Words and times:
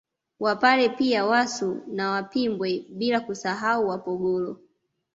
Wapare 0.39 0.89
pia 0.89 1.25
Wasu 1.25 1.81
na 1.87 2.11
Wapimbwe 2.11 2.85
bila 2.89 3.19
kusahau 3.19 3.87
Wapogolo 3.87 4.59